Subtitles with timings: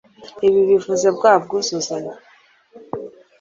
[0.47, 2.13] ibi bivuze bwa bwuzuzanye,